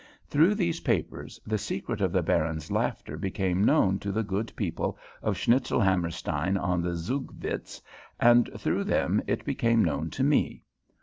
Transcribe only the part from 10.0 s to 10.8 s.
to me.